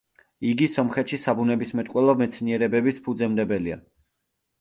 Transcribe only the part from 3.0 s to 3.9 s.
ფუძემდებელია.